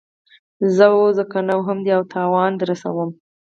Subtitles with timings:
[0.75, 3.09] ځه ووځه کنه وهم دې او تاوان در رسوم.